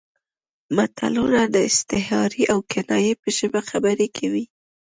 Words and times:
متلونه 0.75 1.41
د 1.55 1.55
استعارې 1.69 2.43
او 2.53 2.59
کنایې 2.71 3.13
په 3.21 3.27
ژبه 3.37 3.61
خبرې 3.69 4.07
کوي 4.17 4.45